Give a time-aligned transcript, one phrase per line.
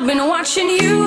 [0.00, 1.06] I've been watching you,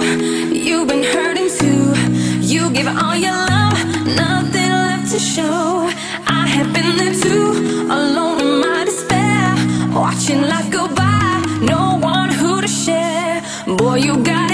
[0.53, 1.95] you've been hurting too.
[2.41, 5.89] You give all your love, nothing left to show.
[6.27, 9.55] I have been there too, alone in my despair.
[9.99, 13.41] Watching life go by, no one who to share.
[13.65, 14.52] Boy, you got it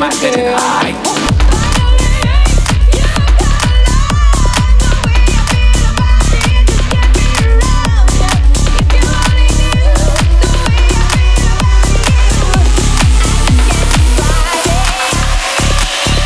[0.00, 1.90] special kind of girl.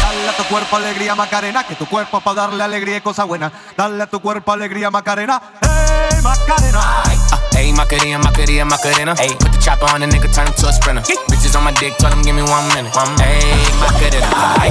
[0.02, 3.50] Dale a tu cuerpo alegría Macarena, que tu cuerpo para darle alegría y cosa buena.
[3.76, 7.13] Dale a tu cuerpo alegría Macarena, hey Macarena.
[7.54, 9.14] Ayy, Macarena, Macarena, Macarena.
[9.14, 11.02] Ayy, put the chopper on the nigga, turn him to a sprinter.
[11.30, 12.92] Bitches on my dick, tell him give me one minute.
[12.92, 14.26] Ayy, Macarena.
[14.58, 14.70] Ayy,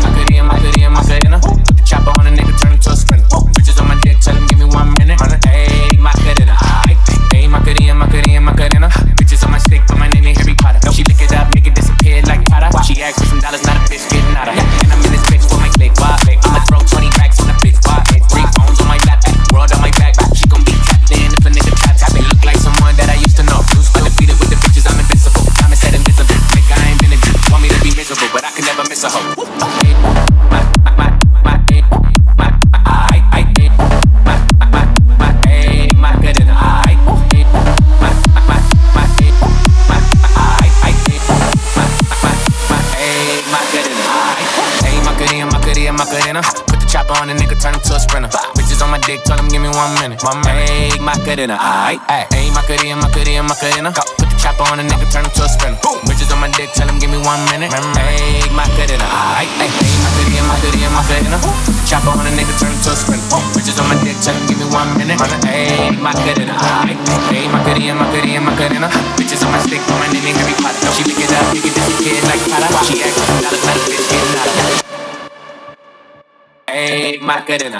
[0.00, 1.38] Macarena, Macarena, Macarena.
[1.40, 3.28] Put the chopper on the nigga, turn him to a sprinter.
[3.52, 5.18] Bitches on my dick, tell him give me one minute.
[5.20, 6.56] Ayy, Macarena.
[7.36, 8.88] Ayy, Macarena, Macarena, Macarena.
[9.20, 10.80] Bitches on my stick, put my name in Harry Potter.
[10.92, 12.72] She lick it up, make it disappear like Potter.
[12.84, 14.56] She asked for some dollars, not a bitch getting out of.
[14.56, 16.16] And I'm in this bitch for my click, why?
[16.44, 17.31] I'ma throw 20 racks
[45.88, 48.61] and my good and Put the chopper on the nigga, turn him to a sprinter.
[48.82, 50.18] On my dick, tell him give me one minute.
[50.26, 54.26] One minute, ay, my and I, ay, my good and my my good and Put
[54.26, 55.78] the chopper on the nigga, turn him to a sprinter.
[56.02, 57.70] Bitches on my dick, tell him give me one minute.
[57.70, 61.38] Ay, my good and I, ay, my good and my good and my good and
[61.62, 63.38] Put the chopper on the nigga, turn him to a sprinter.
[63.54, 65.14] Bitches on my dick, tell him give me one minute.
[66.02, 68.82] My good and I, ay, my good and my good and my good and
[69.14, 70.90] Bitches on my stick, put my name in Harry Potter.
[70.90, 72.66] She lick it up, make it disappear like Potter.
[72.82, 74.01] She asked for some dollars, not a bitch out of.
[76.74, 77.74] Ay, my good and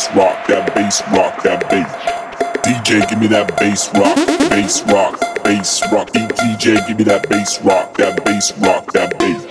[0.00, 1.86] bass rock, that bass rock, that bass.
[2.64, 4.16] DJ, give me that bass rock,
[4.48, 6.08] bass rock, bass rock.
[6.10, 9.49] DJ, give me that bass rock, that bass rock, that bass.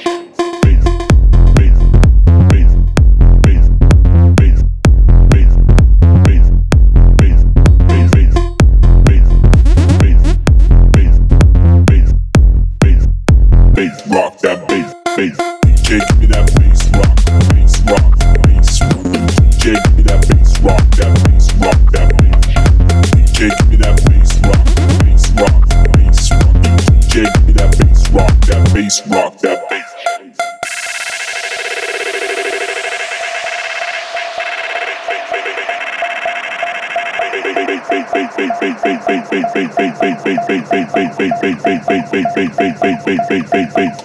[43.29, 43.98] Rock that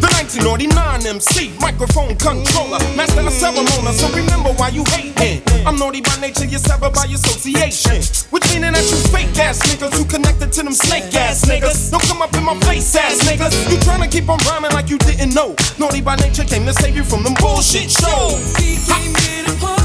[0.00, 3.92] The 1999 MC, microphone controller, master of ceremony.
[3.92, 5.44] So remember why you hating.
[5.66, 8.00] I'm naughty by nature, you're severed by association.
[8.30, 11.90] Which meaning that you fake ass niggas you connected to them snake ass niggas.
[11.90, 13.52] Don't come up in my face ass niggas.
[13.70, 15.54] You tryna keep on rhyming like you didn't know.
[15.78, 18.56] Naughty by nature came to save you from them bullshit shows.
[18.56, 19.83] He came here to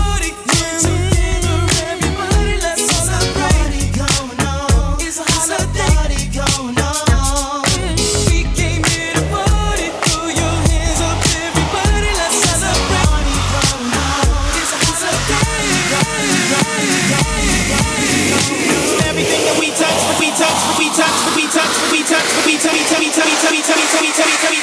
[22.59, 24.51] Tell me, tell me, tell me, tell me, tell me, tell me, tell me, tell
[24.51, 24.59] me,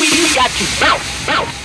[0.00, 1.57] we got to bounce, bounce.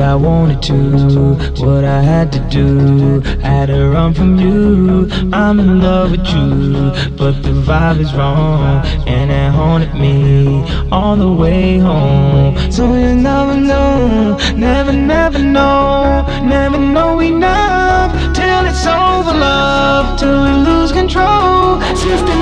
[0.00, 1.34] I wanted to,
[1.64, 3.20] what I had to do.
[3.40, 5.08] Had to run from you.
[5.32, 11.16] I'm in love with you, but the vibe is wrong, and it haunted me all
[11.16, 12.56] the way home.
[12.70, 20.44] So you never know, never, never know, never know enough till it's over, love, till
[20.44, 21.80] we lose control.
[21.94, 22.40] System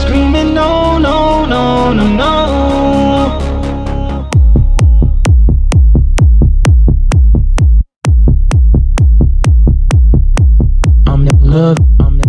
[0.00, 3.15] screaming no, no, no, no, no.
[11.56, 12.20] love, I'm.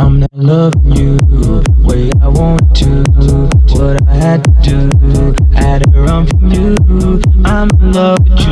[0.00, 2.88] I'm not loving you the way I want to.
[3.74, 6.76] What I had to do, I had to run from you.
[7.44, 8.47] I'm in love with you.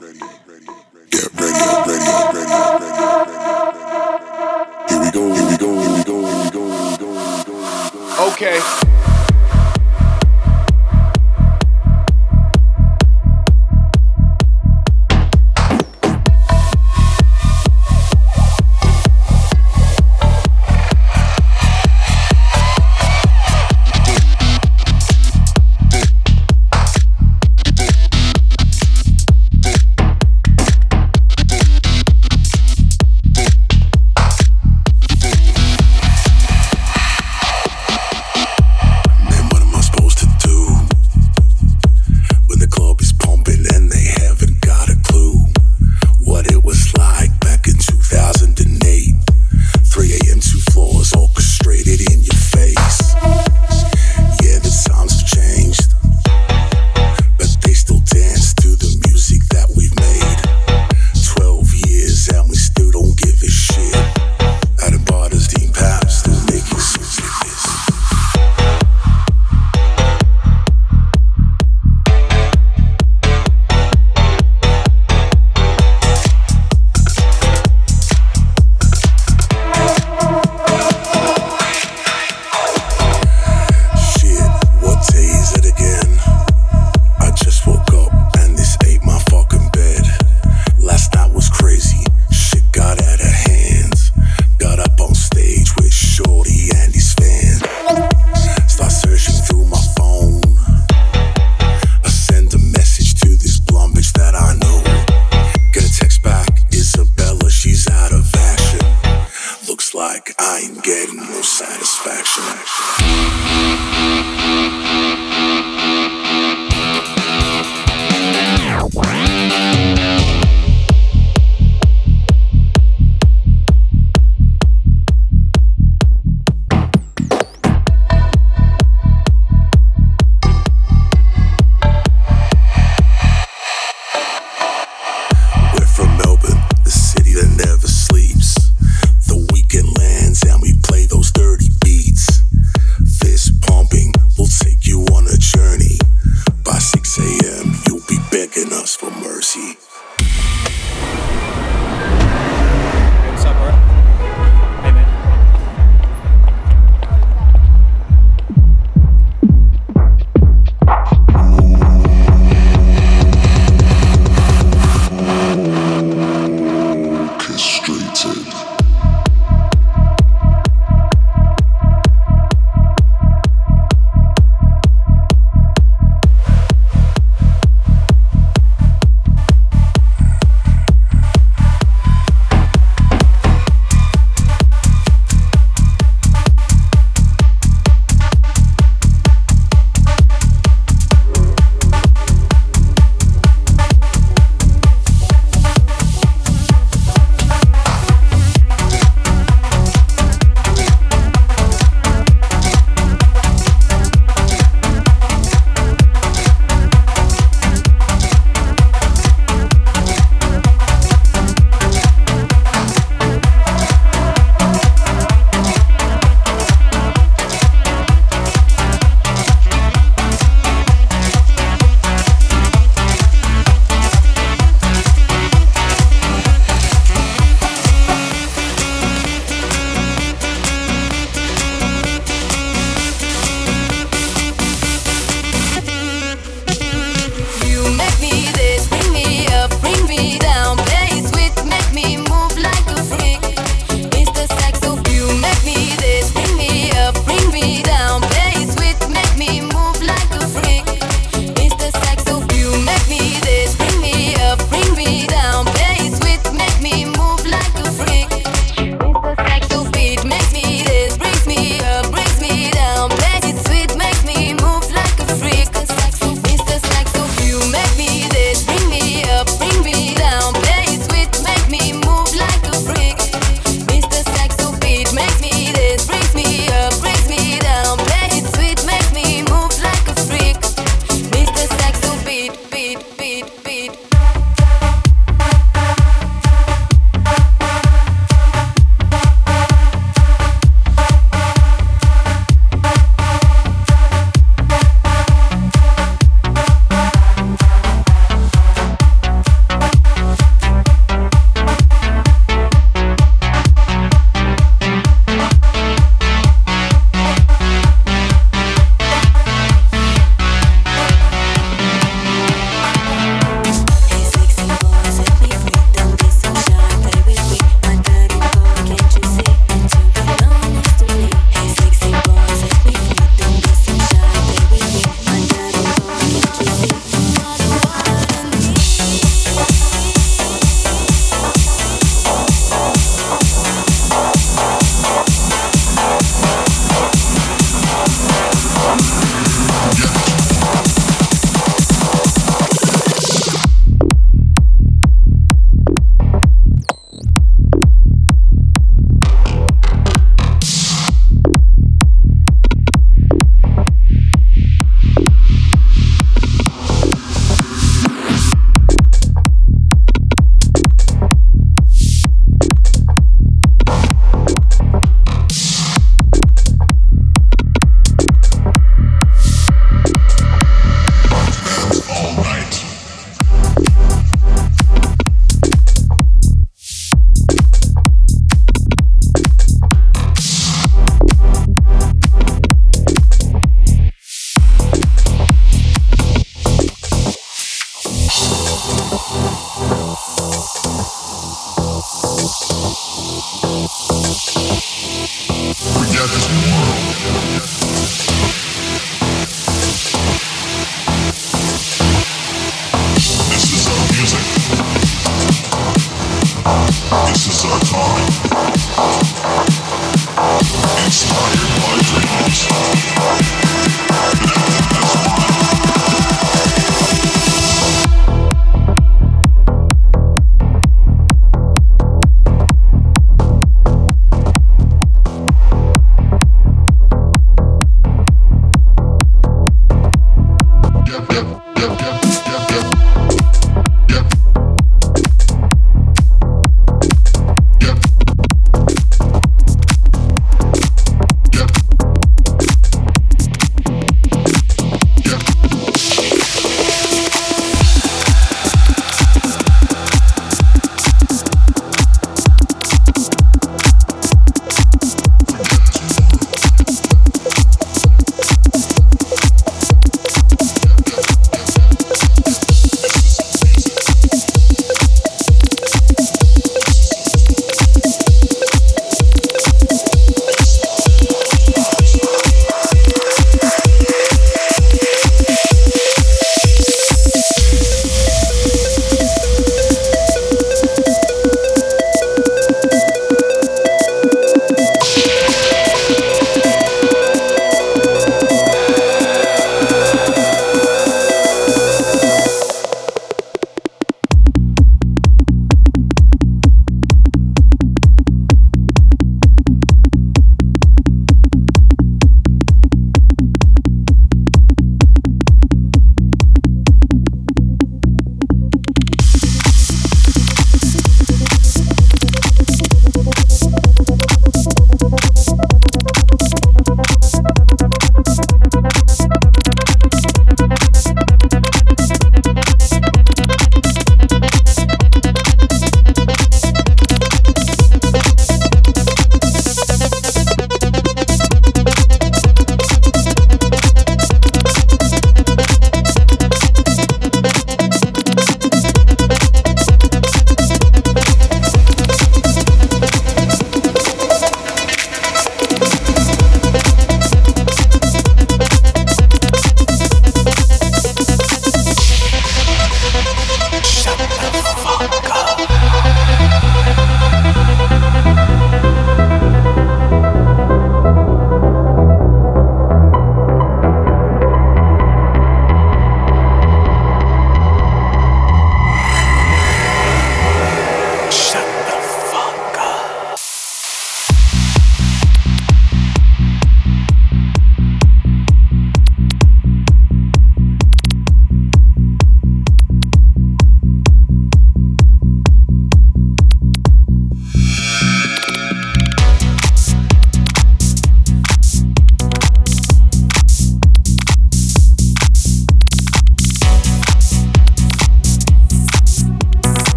[0.00, 0.25] ready.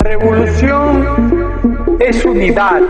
[0.00, 2.82] Revolución es unidad,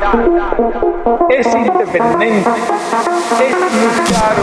[1.28, 2.54] es independencia,
[3.40, 3.54] es
[4.09, 4.36] luchar.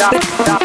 [0.00, 0.60] Yeah.